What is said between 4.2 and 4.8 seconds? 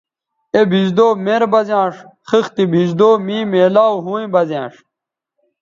بہ زیانݜ